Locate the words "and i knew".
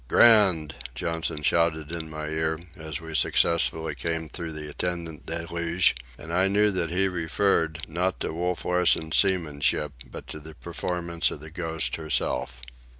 6.17-6.71